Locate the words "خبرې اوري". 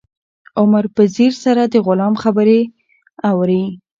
2.23-3.63